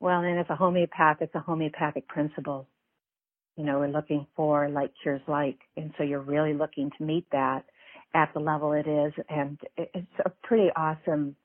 Well, 0.00 0.20
and 0.20 0.38
as 0.38 0.46
a 0.48 0.56
homeopath, 0.56 1.18
it's 1.20 1.34
a 1.34 1.40
homeopathic 1.40 2.08
principle. 2.08 2.66
You 3.56 3.64
know, 3.64 3.80
we're 3.80 3.88
looking 3.88 4.26
for 4.36 4.68
like 4.68 4.92
cures 5.02 5.20
like, 5.26 5.58
and 5.76 5.92
so 5.98 6.04
you're 6.04 6.20
really 6.20 6.54
looking 6.54 6.90
to 6.96 7.04
meet 7.04 7.26
that 7.32 7.64
at 8.14 8.32
the 8.32 8.40
level 8.40 8.72
it 8.72 8.86
is, 8.86 9.12
and 9.28 9.58
it's 9.76 10.18
a 10.24 10.30
pretty 10.42 10.70
awesome, 10.74 11.36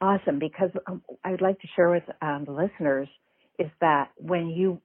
awesome 0.00 0.38
because 0.38 0.70
um, 0.86 1.02
I'd 1.24 1.40
like 1.40 1.58
to 1.60 1.68
share 1.74 1.90
with 1.90 2.04
um, 2.20 2.44
the 2.44 2.52
listeners 2.52 3.08
is 3.58 3.70
that 3.80 4.10
when 4.16 4.48
you 4.48 4.80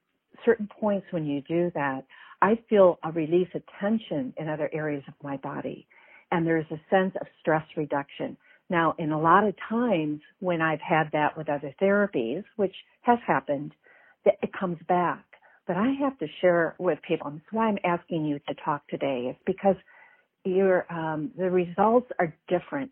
certain 0.45 0.67
points 0.79 1.05
when 1.11 1.25
you 1.25 1.41
do 1.41 1.71
that, 1.75 2.05
I 2.43 2.59
feel 2.69 2.99
a 3.05 3.11
release 3.13 3.47
of 3.55 3.63
tension 3.79 4.33
in 4.37 4.49
other 4.49 4.69
areas 4.73 5.03
of 5.07 5.13
my 5.23 5.37
body. 5.37 5.87
And 6.29 6.45
there's 6.45 6.69
a 6.71 6.81
sense 6.89 7.15
of 7.21 7.27
stress 7.39 7.63
reduction. 7.77 8.35
Now, 8.69 8.95
in 8.99 9.13
a 9.13 9.19
lot 9.19 9.45
of 9.45 9.55
times 9.69 10.19
when 10.41 10.61
I've 10.61 10.81
had 10.81 11.09
that 11.13 11.37
with 11.37 11.47
other 11.47 11.73
therapies, 11.81 12.43
which 12.57 12.75
has 13.03 13.17
happened, 13.25 13.71
it 14.25 14.51
comes 14.59 14.77
back. 14.89 15.23
But 15.67 15.77
I 15.77 15.93
have 16.01 16.19
to 16.19 16.27
share 16.41 16.75
with 16.79 16.99
people, 17.07 17.27
and 17.27 17.37
that's 17.39 17.53
why 17.53 17.67
I'm 17.69 17.77
asking 17.85 18.25
you 18.25 18.39
to 18.49 18.55
talk 18.65 18.85
today, 18.89 19.27
is 19.29 19.37
because 19.45 19.77
your 20.43 20.85
um, 20.91 21.31
the 21.37 21.49
results 21.49 22.11
are 22.19 22.35
different. 22.49 22.91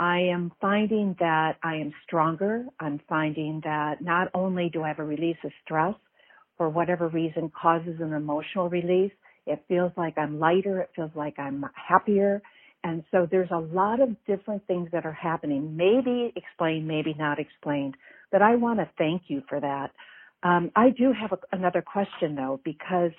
I 0.00 0.18
am 0.18 0.50
finding 0.60 1.14
that 1.20 1.56
I 1.62 1.76
am 1.76 1.92
stronger. 2.04 2.64
I'm 2.80 3.00
finding 3.08 3.60
that 3.62 4.02
not 4.02 4.28
only 4.34 4.70
do 4.72 4.82
I 4.82 4.88
have 4.88 4.98
a 4.98 5.04
release 5.04 5.36
of 5.44 5.52
stress, 5.64 5.94
for 6.58 6.68
whatever 6.68 7.08
reason 7.08 7.50
causes 7.50 8.00
an 8.00 8.12
emotional 8.12 8.68
release, 8.68 9.12
it 9.46 9.64
feels 9.68 9.92
like 9.96 10.18
I'm 10.18 10.38
lighter. 10.38 10.82
It 10.82 10.90
feels 10.94 11.12
like 11.14 11.38
I'm 11.38 11.64
happier. 11.74 12.42
And 12.84 13.02
so 13.10 13.26
there's 13.30 13.50
a 13.50 13.58
lot 13.58 14.00
of 14.00 14.10
different 14.26 14.66
things 14.66 14.90
that 14.92 15.06
are 15.06 15.12
happening, 15.12 15.76
maybe 15.76 16.32
explained, 16.36 16.86
maybe 16.86 17.14
not 17.18 17.38
explained. 17.38 17.96
But 18.30 18.42
I 18.42 18.56
want 18.56 18.78
to 18.80 18.90
thank 18.98 19.22
you 19.28 19.42
for 19.48 19.58
that. 19.58 19.90
Um, 20.42 20.70
I 20.76 20.90
do 20.90 21.12
have 21.18 21.32
a, 21.32 21.56
another 21.56 21.82
question 21.82 22.34
though, 22.36 22.60
because 22.64 23.12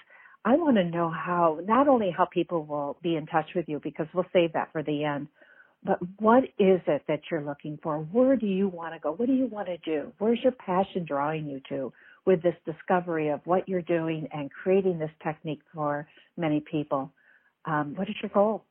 I 0.46 0.56
want 0.56 0.78
to 0.78 0.86
know 0.86 1.10
how, 1.10 1.60
not 1.66 1.88
only 1.88 2.14
how 2.16 2.26
people 2.26 2.64
will 2.64 2.98
be 3.02 3.16
in 3.16 3.26
touch 3.26 3.48
with 3.56 3.66
you, 3.68 3.82
because 3.84 4.08
we'll 4.14 4.26
save 4.32 4.54
that 4.54 4.72
for 4.72 4.84
the 4.84 5.04
end, 5.04 5.28
but 5.84 6.00
what 6.20 6.44
is 6.58 6.82
it 6.88 7.04
that 7.08 7.22
you're 7.30 7.44
looking 7.44 7.80
for? 7.82 7.98
Where 7.98 8.36
do 8.36 8.46
you 8.46 8.68
want 8.68 8.94
to 8.94 9.00
go? 9.00 9.12
What 9.14 9.28
do 9.28 9.34
you 9.34 9.48
want 9.48 9.68
to 9.68 9.78
do? 9.78 10.12
Where's 10.20 10.40
your 10.44 10.54
passion 10.54 11.06
drawing 11.08 11.48
you 11.48 11.62
to 11.70 11.92
with 12.26 12.42
this 12.42 12.56
discovery 12.66 13.30
of 13.30 13.42
what 13.46 13.68
you're 13.68 13.82
doing 13.82 14.28
and 14.34 14.52
creating 14.52 15.00
this 15.00 15.12
technique 15.24 15.62
for 15.74 16.08
many 16.38 16.60
people? 16.60 17.12
Um, 17.66 17.94
what 17.96 18.10
is 18.10 18.16
your 18.22 18.30
goal? 18.34 18.64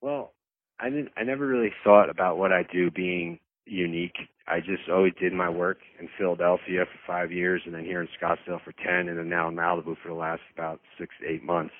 Well, 0.00 0.32
I 0.78 0.90
didn't. 0.90 1.10
I 1.16 1.24
never 1.24 1.46
really 1.46 1.72
thought 1.82 2.10
about 2.10 2.38
what 2.38 2.52
I 2.52 2.64
do 2.72 2.90
being 2.90 3.38
unique. 3.66 4.16
I 4.46 4.60
just 4.60 4.88
always 4.92 5.14
did 5.18 5.32
my 5.32 5.48
work 5.48 5.78
in 5.98 6.08
Philadelphia 6.18 6.84
for 6.84 6.98
five 7.06 7.32
years, 7.32 7.62
and 7.64 7.74
then 7.74 7.84
here 7.84 8.02
in 8.02 8.08
Scottsdale 8.20 8.62
for 8.62 8.72
ten, 8.84 9.08
and 9.08 9.18
then 9.18 9.28
now 9.28 9.48
in 9.48 9.54
Malibu 9.54 9.96
for 10.02 10.08
the 10.08 10.14
last 10.14 10.42
about 10.54 10.80
six 10.98 11.14
eight 11.26 11.42
months. 11.42 11.74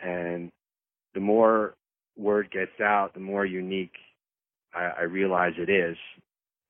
And 0.00 0.50
the 1.14 1.20
more 1.20 1.74
word 2.16 2.50
gets 2.50 2.80
out, 2.80 3.14
the 3.14 3.20
more 3.20 3.44
unique 3.44 3.92
I, 4.74 4.92
I 5.00 5.02
realize 5.02 5.52
it 5.58 5.70
is. 5.70 5.96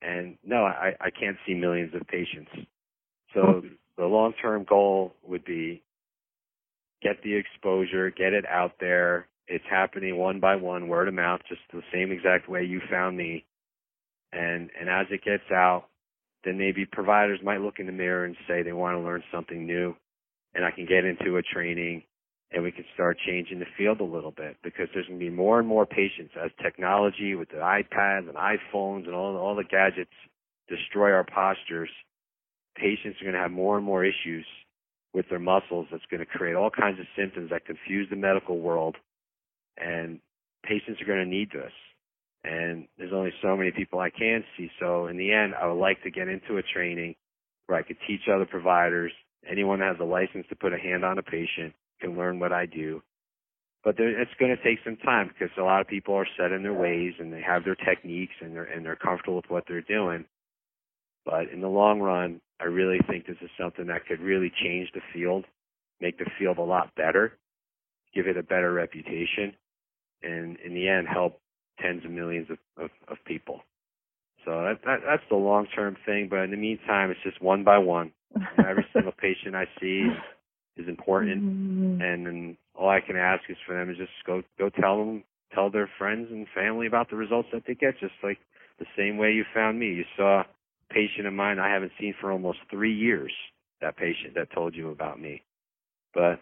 And 0.02 0.36
no, 0.44 0.64
I, 0.64 0.94
I 1.00 1.10
can't 1.10 1.36
see 1.46 1.54
millions 1.54 1.94
of 1.94 2.06
patients. 2.08 2.50
So 3.34 3.62
the 3.96 4.04
long-term 4.04 4.66
goal 4.68 5.14
would 5.26 5.44
be 5.44 5.82
get 7.02 7.22
the 7.22 7.34
exposure, 7.34 8.10
get 8.10 8.32
it 8.32 8.44
out 8.46 8.72
there. 8.80 9.28
It's 9.48 9.64
happening 9.68 10.16
one 10.16 10.40
by 10.40 10.56
one, 10.56 10.88
word 10.88 11.08
of 11.08 11.14
mouth, 11.14 11.40
just 11.48 11.60
the 11.72 11.82
same 11.92 12.12
exact 12.12 12.48
way 12.48 12.64
you 12.64 12.80
found 12.90 13.16
me 13.16 13.44
and 14.32 14.70
and 14.78 14.88
as 14.88 15.06
it 15.10 15.22
gets 15.24 15.50
out, 15.52 15.84
then 16.44 16.58
maybe 16.58 16.86
providers 16.86 17.40
might 17.42 17.60
look 17.60 17.78
in 17.78 17.86
the 17.86 17.92
mirror 17.92 18.24
and 18.24 18.36
say 18.48 18.62
they 18.62 18.72
want 18.72 18.96
to 18.96 19.00
learn 19.00 19.22
something 19.32 19.66
new, 19.66 19.94
and 20.54 20.64
I 20.64 20.70
can 20.70 20.86
get 20.86 21.04
into 21.04 21.36
a 21.36 21.42
training, 21.42 22.02
and 22.50 22.62
we 22.62 22.72
can 22.72 22.84
start 22.94 23.18
changing 23.26 23.58
the 23.58 23.66
field 23.76 24.00
a 24.00 24.04
little 24.04 24.30
bit 24.30 24.56
because 24.64 24.88
there's 24.92 25.06
going 25.06 25.18
to 25.18 25.24
be 25.24 25.30
more 25.30 25.58
and 25.58 25.68
more 25.68 25.86
patients 25.86 26.32
as 26.42 26.50
technology 26.62 27.34
with 27.34 27.50
the 27.50 27.56
iPads 27.56 28.28
and 28.28 28.36
iPhones 28.36 29.06
and 29.06 29.14
all 29.14 29.36
all 29.36 29.54
the 29.54 29.64
gadgets 29.64 30.10
destroy 30.68 31.12
our 31.12 31.24
postures. 31.24 31.90
Patients 32.76 33.20
are 33.20 33.24
going 33.24 33.34
to 33.34 33.40
have 33.40 33.50
more 33.50 33.76
and 33.76 33.84
more 33.84 34.04
issues 34.04 34.46
with 35.14 35.28
their 35.28 35.38
muscles. 35.38 35.86
That's 35.90 36.04
going 36.10 36.20
to 36.20 36.26
create 36.26 36.56
all 36.56 36.70
kinds 36.70 36.98
of 36.98 37.06
symptoms 37.16 37.50
that 37.50 37.66
confuse 37.66 38.08
the 38.10 38.16
medical 38.16 38.58
world, 38.58 38.96
and 39.76 40.20
patients 40.64 41.00
are 41.00 41.06
going 41.06 41.22
to 41.22 41.28
need 41.28 41.50
this 41.52 41.72
and 42.44 42.86
there's 42.98 43.12
only 43.12 43.32
so 43.42 43.56
many 43.56 43.70
people 43.70 44.00
I 44.00 44.10
can 44.10 44.44
see. 44.56 44.70
So 44.80 45.06
in 45.06 45.16
the 45.16 45.32
end, 45.32 45.54
I 45.54 45.66
would 45.66 45.78
like 45.78 46.02
to 46.02 46.10
get 46.10 46.28
into 46.28 46.56
a 46.58 46.62
training 46.62 47.14
where 47.66 47.78
I 47.78 47.82
could 47.82 47.98
teach 48.06 48.22
other 48.32 48.46
providers. 48.46 49.12
Anyone 49.48 49.78
that 49.80 49.92
has 49.92 50.00
a 50.00 50.04
license 50.04 50.46
to 50.48 50.56
put 50.56 50.72
a 50.72 50.78
hand 50.78 51.04
on 51.04 51.18
a 51.18 51.22
patient 51.22 51.74
can 52.00 52.16
learn 52.16 52.40
what 52.40 52.52
I 52.52 52.66
do. 52.66 53.02
But 53.84 53.96
there, 53.96 54.20
it's 54.20 54.30
going 54.38 54.56
to 54.56 54.62
take 54.62 54.78
some 54.84 54.96
time 54.96 55.28
because 55.28 55.50
a 55.58 55.62
lot 55.62 55.80
of 55.80 55.88
people 55.88 56.14
are 56.14 56.26
set 56.38 56.52
in 56.52 56.62
their 56.62 56.74
ways 56.74 57.14
and 57.18 57.32
they 57.32 57.42
have 57.42 57.64
their 57.64 57.74
techniques 57.74 58.34
and 58.40 58.54
they're 58.54 58.64
and 58.64 58.84
they're 58.84 58.96
comfortable 58.96 59.36
with 59.36 59.50
what 59.50 59.64
they're 59.66 59.80
doing. 59.80 60.24
But 61.24 61.50
in 61.52 61.60
the 61.60 61.68
long 61.68 62.00
run, 62.00 62.40
I 62.60 62.64
really 62.64 62.98
think 63.08 63.26
this 63.26 63.36
is 63.42 63.50
something 63.60 63.86
that 63.86 64.06
could 64.06 64.20
really 64.20 64.52
change 64.62 64.90
the 64.94 65.00
field, 65.12 65.44
make 66.00 66.18
the 66.18 66.30
field 66.38 66.58
a 66.58 66.62
lot 66.62 66.94
better, 66.96 67.38
give 68.14 68.26
it 68.26 68.36
a 68.36 68.42
better 68.42 68.72
reputation, 68.72 69.54
and 70.22 70.56
in 70.64 70.74
the 70.74 70.88
end 70.88 71.06
help 71.08 71.40
tens 71.80 72.04
of 72.04 72.10
millions 72.10 72.48
of, 72.50 72.58
of, 72.76 72.90
of 73.08 73.16
people. 73.24 73.60
So 74.44 74.50
that, 74.50 74.78
that 74.84 75.00
that's 75.06 75.22
the 75.30 75.36
long 75.36 75.66
term 75.74 75.96
thing. 76.04 76.28
But 76.28 76.40
in 76.40 76.50
the 76.50 76.56
meantime, 76.56 77.10
it's 77.10 77.22
just 77.22 77.40
one 77.40 77.64
by 77.64 77.78
one. 77.78 78.12
Every 78.58 78.86
single 78.92 79.12
patient 79.12 79.54
I 79.54 79.66
see 79.80 80.08
is 80.76 80.88
important, 80.88 81.42
mm-hmm. 81.42 82.00
and 82.00 82.26
then 82.26 82.56
all 82.74 82.88
I 82.88 83.00
can 83.00 83.16
ask 83.16 83.42
is 83.48 83.56
for 83.66 83.76
them 83.76 83.88
to 83.88 83.94
just 83.94 84.12
go 84.26 84.42
go 84.58 84.68
tell 84.68 84.98
them, 84.98 85.22
tell 85.54 85.70
their 85.70 85.88
friends 85.98 86.28
and 86.30 86.46
family 86.54 86.86
about 86.86 87.10
the 87.10 87.16
results 87.16 87.48
that 87.52 87.62
they 87.66 87.74
get. 87.74 88.00
Just 88.00 88.14
like 88.22 88.38
the 88.78 88.86
same 88.96 89.16
way 89.16 89.32
you 89.32 89.44
found 89.54 89.78
me. 89.78 89.86
You 89.86 90.04
saw 90.16 90.42
patient 90.92 91.26
of 91.26 91.32
mine 91.32 91.58
I 91.58 91.72
haven't 91.72 91.92
seen 91.98 92.14
for 92.20 92.32
almost 92.32 92.58
three 92.70 92.94
years. 92.94 93.32
That 93.80 93.96
patient 93.96 94.34
that 94.36 94.52
told 94.54 94.76
you 94.76 94.90
about 94.90 95.20
me, 95.20 95.42
but 96.14 96.40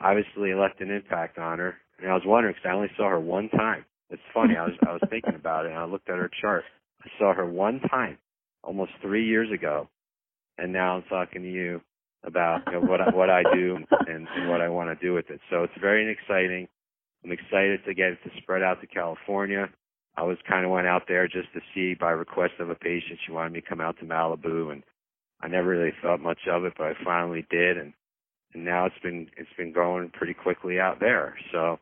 obviously 0.00 0.50
it 0.50 0.56
left 0.56 0.80
an 0.80 0.90
impact 0.90 1.38
on 1.38 1.58
her. 1.58 1.76
And 1.98 2.10
I 2.10 2.14
was 2.14 2.22
wondering 2.26 2.54
because 2.54 2.68
I 2.70 2.74
only 2.74 2.90
saw 2.98 3.08
her 3.08 3.20
one 3.20 3.48
time. 3.48 3.86
It's 4.10 4.22
funny. 4.34 4.56
I 4.56 4.64
was 4.64 4.74
I 4.86 4.92
was 4.92 5.00
thinking 5.08 5.34
about 5.34 5.64
it, 5.64 5.70
and 5.70 5.78
I 5.78 5.84
looked 5.86 6.10
at 6.10 6.18
her 6.18 6.30
chart. 6.40 6.64
I 7.02 7.08
saw 7.18 7.34
her 7.34 7.46
one 7.46 7.80
time, 7.90 8.18
almost 8.62 8.92
three 9.00 9.26
years 9.26 9.50
ago, 9.50 9.88
and 10.58 10.72
now 10.72 10.96
I'm 10.96 11.02
talking 11.04 11.42
to 11.42 11.50
you 11.50 11.80
about 12.24 12.62
you 12.66 12.72
know, 12.74 12.80
what 12.80 13.00
I, 13.00 13.14
what 13.14 13.30
I 13.30 13.42
do 13.54 13.76
and, 14.06 14.28
and 14.36 14.50
what 14.50 14.60
I 14.60 14.68
want 14.68 14.96
to 14.96 15.04
do 15.06 15.14
with 15.14 15.30
it. 15.30 15.40
So 15.50 15.62
it's 15.62 15.72
very 15.80 16.10
exciting. 16.12 16.68
I'm 17.24 17.32
excited 17.32 17.80
to 17.86 17.94
get 17.94 18.08
it 18.08 18.18
to 18.24 18.30
spread 18.42 18.62
out 18.62 18.80
to 18.80 18.86
California. 18.86 19.68
I 20.16 20.22
was 20.22 20.38
kind 20.48 20.64
of 20.64 20.70
went 20.70 20.86
out 20.86 21.02
there 21.08 21.28
just 21.28 21.52
to 21.52 21.60
see 21.74 21.94
by 21.94 22.10
request 22.10 22.54
of 22.58 22.70
a 22.70 22.74
patient. 22.74 23.18
She 23.24 23.32
wanted 23.32 23.52
me 23.52 23.60
to 23.60 23.68
come 23.68 23.80
out 23.80 23.98
to 23.98 24.06
Malibu, 24.06 24.72
and 24.72 24.82
I 25.40 25.48
never 25.48 25.68
really 25.68 25.92
thought 26.02 26.20
much 26.20 26.40
of 26.50 26.64
it, 26.64 26.72
but 26.78 26.86
I 26.86 26.92
finally 27.04 27.46
did, 27.50 27.76
and 27.76 27.92
and 28.54 28.64
now 28.64 28.86
it's 28.86 28.98
been 29.02 29.28
it's 29.36 29.52
been 29.56 29.72
going 29.72 30.10
pretty 30.10 30.34
quickly 30.34 30.80
out 30.80 31.00
there. 31.00 31.36
So 31.52 31.78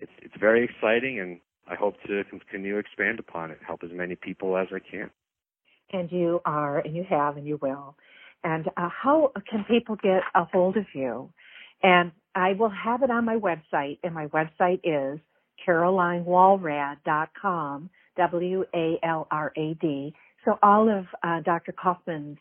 it's 0.00 0.12
it's 0.20 0.34
very 0.38 0.64
exciting, 0.64 1.20
and 1.20 1.40
I 1.66 1.74
hope 1.74 1.94
to 2.06 2.24
continue 2.24 2.76
expand 2.76 3.18
upon 3.18 3.50
it, 3.50 3.58
help 3.66 3.82
as 3.82 3.90
many 3.92 4.16
people 4.16 4.56
as 4.56 4.68
I 4.72 4.78
can. 4.78 5.10
And 5.90 6.12
you 6.12 6.40
are, 6.44 6.80
and 6.80 6.94
you 6.94 7.04
have, 7.08 7.38
and 7.38 7.46
you 7.46 7.58
will. 7.62 7.96
And 8.44 8.68
uh, 8.76 8.90
how 8.90 9.32
can 9.50 9.64
people 9.64 9.96
get 9.96 10.20
a 10.34 10.44
hold 10.44 10.76
of 10.76 10.84
you? 10.94 11.30
And 11.82 12.12
I 12.34 12.52
will 12.52 12.70
have 12.70 13.02
it 13.02 13.10
on 13.10 13.24
my 13.24 13.36
website, 13.36 13.98
and 14.04 14.14
my 14.14 14.26
website 14.26 14.80
is 14.84 15.18
carolinewalrad.com, 15.66 17.90
W-A-L-R-A-D. 18.16 20.14
So 20.44 20.58
all 20.62 20.88
of 20.88 21.06
uh, 21.22 21.40
Dr. 21.40 21.72
Kaufman's 21.72 22.38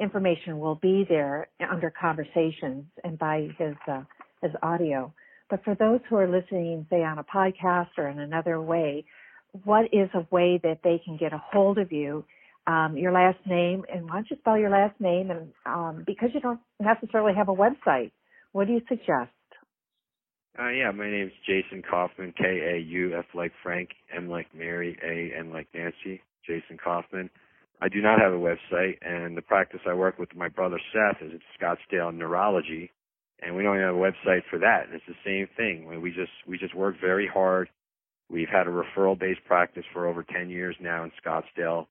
information 0.00 0.58
will 0.58 0.76
be 0.76 1.04
there 1.08 1.48
under 1.70 1.90
conversations 1.90 2.84
and 3.02 3.18
by 3.18 3.48
his 3.58 3.74
uh, 3.86 4.02
his 4.42 4.52
audio. 4.62 5.12
But 5.50 5.64
for 5.64 5.74
those 5.74 6.00
who 6.08 6.16
are 6.16 6.28
listening, 6.28 6.86
say 6.90 7.02
on 7.02 7.18
a 7.18 7.24
podcast 7.24 7.88
or 7.98 8.08
in 8.08 8.18
another 8.18 8.60
way, 8.60 9.04
what 9.64 9.86
is 9.92 10.08
a 10.14 10.26
way 10.30 10.60
that 10.62 10.80
they 10.82 11.00
can 11.04 11.16
get 11.16 11.32
a 11.32 11.42
hold 11.52 11.78
of 11.78 11.92
you? 11.92 12.24
Um, 12.66 12.96
your 12.96 13.12
last 13.12 13.38
name, 13.46 13.84
and 13.92 14.06
why 14.06 14.14
don't 14.14 14.30
you 14.30 14.38
spell 14.38 14.56
your 14.56 14.70
last 14.70 14.98
name? 14.98 15.30
And 15.30 15.52
um, 15.66 16.02
because 16.06 16.30
you 16.32 16.40
don't 16.40 16.60
necessarily 16.80 17.34
have 17.36 17.50
a 17.50 17.54
website, 17.54 18.10
what 18.52 18.66
do 18.66 18.72
you 18.72 18.80
suggest? 18.88 19.30
Uh, 20.58 20.70
yeah, 20.70 20.90
my 20.92 21.10
name's 21.10 21.32
Jason 21.46 21.82
Kaufman, 21.88 22.32
K 22.36 22.44
A 22.44 22.78
U 22.78 23.16
F 23.16 23.24
like 23.34 23.52
Frank, 23.62 23.90
M 24.14 24.28
like 24.28 24.46
Mary, 24.54 24.96
A 25.02 25.38
N 25.38 25.52
like 25.52 25.68
Nancy, 25.74 26.22
Jason 26.46 26.78
Kaufman. 26.82 27.30
I 27.80 27.88
do 27.88 28.00
not 28.00 28.20
have 28.20 28.32
a 28.32 28.36
website, 28.36 28.98
and 29.02 29.36
the 29.36 29.42
practice 29.42 29.80
I 29.88 29.94
work 29.94 30.18
with 30.18 30.34
my 30.36 30.48
brother 30.48 30.80
Seth 30.92 31.22
is 31.22 31.32
at 31.34 31.40
Scottsdale 31.60 32.14
Neurology, 32.14 32.92
and 33.42 33.56
we 33.56 33.64
don't 33.64 33.80
have 33.80 33.96
a 33.96 33.98
website 33.98 34.42
for 34.48 34.58
that. 34.60 34.86
It's 34.92 35.04
the 35.08 35.14
same 35.24 35.48
thing. 35.56 36.00
We 36.00 36.10
just 36.10 36.32
we 36.46 36.56
just 36.56 36.74
work 36.74 36.96
very 37.00 37.26
hard. 37.26 37.68
We've 38.30 38.48
had 38.48 38.68
a 38.68 38.70
referral 38.70 39.18
based 39.18 39.44
practice 39.46 39.84
for 39.92 40.06
over 40.06 40.22
10 40.22 40.50
years 40.50 40.76
now 40.80 41.04
in 41.04 41.12
Scottsdale. 41.24 41.86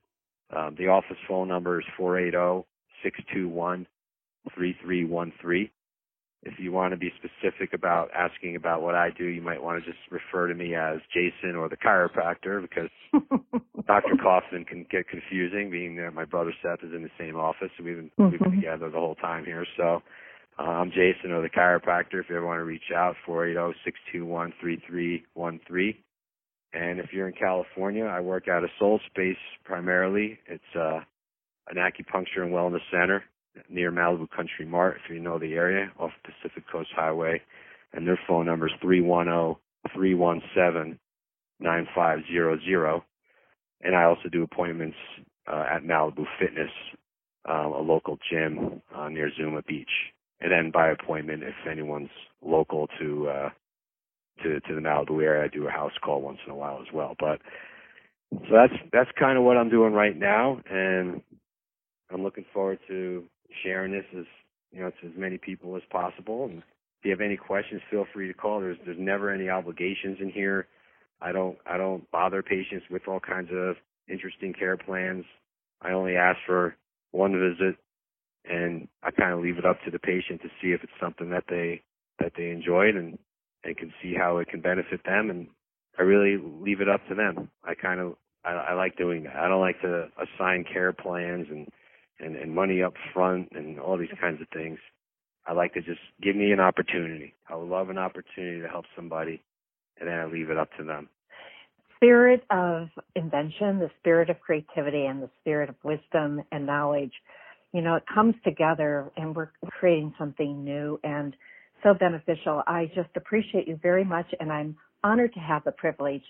Um, 0.55 0.75
the 0.77 0.88
office 0.88 1.17
phone 1.27 1.50
number 1.50 1.79
is 1.79 1.86
480 1.98 2.65
621 3.03 3.88
3313. 4.55 5.70
If 6.46 6.60
you 6.60 6.72
want 6.72 6.92
to 6.92 6.98
be 6.98 7.12
specific 7.18 7.74
about 7.74 8.10
asking 8.14 8.58
about 8.58 8.82
what 8.82 8.96
I 8.96 9.10
do, 9.18 9.26
you 9.26 9.42
might 9.42 9.64
want 9.64 9.84
to 9.84 9.90
just 9.90 10.00
refer 10.12 10.48
to 10.48 10.54
me 10.54 10.76
as 10.76 11.00
Jason 11.14 11.56
or 11.56 11.70
the 11.70 11.78
chiropractor 11.78 12.62
because 12.62 12.90
Dr. 13.88 14.18
Kaufman 14.22 14.66
can 14.66 14.86
get 14.92 15.08
confusing 15.08 15.72
being 15.72 15.96
that 15.96 16.14
my 16.14 16.26
brother 16.26 16.54
Seth 16.62 16.84
is 16.84 16.94
in 16.94 17.04
the 17.04 17.10
same 17.18 17.38
office. 17.38 17.70
So 17.78 17.84
we've 17.84 17.96
been, 17.96 18.12
mm-hmm. 18.20 18.32
we've 18.32 18.40
been 18.40 18.56
together 18.58 18.90
the 18.90 19.00
whole 19.00 19.16
time 19.16 19.46
here. 19.46 19.66
So 19.78 20.02
Uh, 20.60 20.64
I'm 20.64 20.92
Jason, 20.92 21.32
or 21.32 21.42
the 21.42 21.50
chiropractor. 21.50 22.22
If 22.22 22.30
you 22.30 22.36
ever 22.36 22.46
want 22.46 22.60
to 22.60 22.64
reach 22.64 22.92
out, 22.96 23.16
480-621-3313. 23.28 25.96
And 26.74 27.00
if 27.00 27.12
you're 27.12 27.28
in 27.28 27.34
California, 27.34 28.06
I 28.06 28.20
work 28.20 28.48
out 28.48 28.64
of 28.64 28.70
Soul 28.80 29.00
Space 29.10 29.38
primarily. 29.64 30.38
It's 30.48 30.64
uh, 30.76 31.00
an 31.70 31.78
acupuncture 31.78 32.44
and 32.44 32.52
wellness 32.52 32.82
center 32.92 33.24
near 33.69 33.91
Malibu 33.91 34.29
Country 34.29 34.65
Mart, 34.65 34.98
if 35.03 35.10
you 35.13 35.19
know 35.19 35.38
the 35.39 35.53
area, 35.53 35.91
off 36.00 36.12
Pacific 36.24 36.63
Coast 36.72 36.89
Highway. 36.95 37.41
And 37.93 38.07
their 38.07 38.19
phone 38.27 38.45
number 38.45 38.67
is 38.67 38.74
310-317-9500. 38.83 40.98
And 43.81 43.95
I 43.95 44.03
also 44.03 44.29
do 44.31 44.43
appointments 44.43 44.98
uh, 45.48 45.65
at 45.69 45.83
Malibu 45.83 46.25
Fitness, 46.39 46.72
uh, 47.48 47.67
a 47.67 47.81
local 47.81 48.17
gym 48.31 48.81
uh, 48.95 49.10
near 49.10 49.29
Zuma 49.38 49.62
Beach. 49.63 49.89
And 50.39 50.51
then 50.51 50.72
by 50.72 50.89
appointment, 50.89 51.43
if 51.43 51.53
anyone's 51.69 52.10
local 52.41 52.88
to 53.00 53.29
uh, 53.29 53.50
to 54.41 54.60
to 54.62 54.75
the 54.75 54.81
Malibu 54.81 55.22
area. 55.24 55.45
I 55.45 55.48
do 55.48 55.67
a 55.67 55.72
house 55.72 55.91
call 56.03 56.22
once 56.22 56.39
in 56.45 56.51
a 56.51 56.55
while 56.55 56.79
as 56.81 56.91
well. 56.93 57.15
But 57.19 57.39
so 58.31 58.48
that's 58.51 58.74
that's 58.91 59.10
kind 59.19 59.38
of 59.38 59.43
what 59.43 59.57
I'm 59.57 59.69
doing 59.69 59.93
right 59.93 60.17
now, 60.17 60.60
and 60.69 61.22
I'm 62.12 62.24
looking 62.24 62.45
forward 62.53 62.79
to 62.88 63.24
sharing 63.63 63.91
this 63.91 64.05
as 64.17 64.25
you 64.72 64.81
know 64.81 64.89
to 64.89 65.07
as 65.07 65.13
many 65.15 65.38
people 65.38 65.75
as 65.75 65.83
possible. 65.91 66.45
And 66.45 66.60
if 66.60 67.05
you 67.05 67.12
have 67.12 67.22
any 67.22 67.38
questions, 67.38 67.81
feel 67.91 68.05
free 68.13 68.27
to 68.27 68.33
call. 68.33 68.60
There's 68.60 68.77
there's 68.86 68.98
never 69.00 69.29
any 69.29 69.50
obligations 69.50 70.17
in 70.19 70.29
here. 70.29 70.67
I 71.22 71.31
don't 71.31 71.57
I 71.65 71.77
don't 71.77 72.10
bother 72.12 72.41
patients 72.41 72.86
with 72.89 73.07
all 73.07 73.19
kinds 73.19 73.50
of 73.53 73.75
interesting 74.10 74.53
care 74.53 74.77
plans. 74.77 75.25
I 75.81 75.91
only 75.91 76.15
ask 76.15 76.38
for 76.45 76.75
one 77.12 77.33
visit 77.33 77.77
and 78.45 78.88
I 79.03 79.12
kind 79.12 79.33
of 79.33 79.39
leave 79.39 79.57
it 79.57 79.65
up 79.65 79.77
to 79.86 79.91
the 79.91 80.00
patient 80.00 80.41
to 80.41 80.50
see 80.62 80.69
if 80.72 80.83
it's 80.83 80.91
something 81.01 81.29
that 81.29 81.45
they 81.50 81.81
that 82.19 82.33
they 82.38 82.50
enjoyed 82.50 82.95
and 82.95 83.17
and 83.63 83.77
can 83.77 83.93
see 84.01 84.13
how 84.13 84.38
it 84.38 84.50
can 84.50 84.62
benefit 84.62 85.01
them. 85.05 85.29
And 85.29 85.48
I 85.98 86.01
really 86.01 86.38
leave 86.38 86.81
it 86.81 86.89
up 86.89 87.01
to 87.07 87.15
them. 87.15 87.50
I 87.63 87.75
kind 87.75 88.00
of 88.00 88.15
I, 88.43 88.51
I 88.51 88.74
like 88.74 88.98
doing 88.98 89.24
that. 89.24 89.36
I 89.36 89.48
don't 89.48 89.62
like 89.62 89.79
to 89.81 90.10
assign 90.17 90.65
care 90.72 90.91
plans 90.91 91.48
and 91.50 91.67
and 92.20 92.36
and 92.36 92.53
money 92.53 92.82
up 92.82 92.93
front 93.13 93.50
and 93.51 93.79
all 93.79 93.98
these 93.98 94.10
kinds 94.20 94.41
of 94.41 94.48
things. 94.53 94.79
I 95.46 95.53
like 95.53 95.74
to 95.74 95.82
just 95.82 96.00
give 96.22 96.36
me 96.36 96.51
an 96.51 96.60
opportunity. 96.60 97.34
I 97.50 97.55
would 97.55 97.67
love 97.67 97.89
an 97.89 97.98
opportunity 97.98 98.62
to 98.62 98.67
help 98.67 98.86
somebody, 98.96 99.41
and 100.00 100.08
then 100.08 100.17
I 100.17 100.25
leave 100.25 100.50
it 100.50 100.58
up 100.58 100.70
to 100.77 100.84
them. 100.84 101.10
Spirit 101.98 102.43
of 102.50 102.88
invention, 103.15 103.79
the 103.79 103.89
spirit 104.00 104.29
of 104.29 104.39
creativity, 104.39 105.05
and 105.05 105.22
the 105.22 105.29
spirit 105.41 105.70
of 105.70 105.75
wisdom 105.84 106.41
and 106.51 106.65
knowledge. 106.65 107.13
You 107.74 107.82
know, 107.82 107.96
it 107.96 108.03
comes 108.13 108.36
together, 108.43 109.12
and 109.17 109.36
we're 109.36 109.50
creating 109.79 110.13
something 110.17 110.63
new. 110.63 111.00
And 111.03 111.36
so 111.84 111.93
beneficial. 111.93 112.63
I 112.65 112.89
just 112.96 113.10
appreciate 113.15 113.67
you 113.67 113.77
very 113.82 114.05
much, 114.05 114.25
and 114.39 114.51
I'm 114.51 114.75
honored 115.03 115.34
to 115.34 115.39
have 115.39 115.63
the 115.65 115.72
privilege 115.72 116.24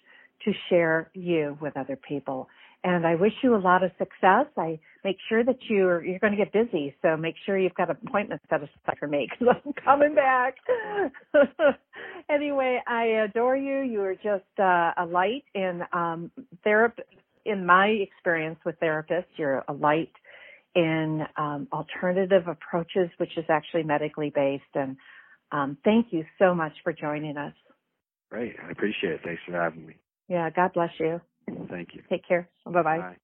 to 0.45 0.51
share 0.69 1.09
you 1.13 1.57
with 1.61 1.77
other 1.77 1.95
people. 1.95 2.49
And 2.83 3.07
I 3.07 3.15
wish 3.15 3.33
you 3.41 3.55
a 3.55 3.57
lot 3.57 3.83
of 3.83 3.91
success. 3.97 4.45
I 4.57 4.79
make 5.03 5.17
sure 5.29 5.43
that 5.43 5.57
you're 5.69 6.03
you're 6.03 6.19
going 6.19 6.35
to 6.35 6.37
get 6.37 6.51
busy, 6.51 6.95
so 7.01 7.15
make 7.15 7.35
sure 7.45 7.57
you've 7.57 7.73
got 7.75 7.89
appointments 7.89 8.43
set 8.49 8.61
aside 8.61 8.97
for 8.99 9.07
me 9.07 9.29
because 9.29 9.55
I'm 9.65 9.73
coming 9.73 10.15
back. 10.15 10.55
anyway, 12.29 12.81
I 12.87 13.05
adore 13.25 13.55
you. 13.55 13.81
You 13.81 14.01
are 14.01 14.15
just 14.15 14.59
uh, 14.59 14.91
a 14.97 15.05
light 15.09 15.43
in 15.55 15.81
um, 15.93 16.31
therapy. 16.63 17.03
In 17.45 17.65
my 17.65 17.87
experience 17.87 18.59
with 18.65 18.79
therapists, 18.79 19.25
you're 19.35 19.63
a 19.67 19.73
light 19.73 20.11
in 20.75 21.23
um, 21.37 21.67
alternative 21.73 22.47
approaches, 22.47 23.09
which 23.17 23.37
is 23.37 23.45
actually 23.49 23.83
medically 23.83 24.31
based 24.33 24.63
and 24.75 24.97
um, 25.53 25.77
thank 25.85 26.07
you 26.09 26.25
so 26.39 26.55
much 26.55 26.73
for 26.83 26.91
joining 26.91 27.37
us. 27.37 27.53
Great. 28.31 28.55
I 28.67 28.71
appreciate 28.71 29.13
it. 29.13 29.21
Thanks 29.23 29.41
for 29.45 29.53
having 29.53 29.85
me. 29.85 29.93
Yeah. 30.27 30.49
God 30.49 30.73
bless 30.73 30.89
you. 30.99 31.21
Thank 31.69 31.89
you. 31.95 32.03
Take 32.09 32.27
care. 32.27 32.49
Bye-bye. 32.65 32.83
bye 32.83 33.17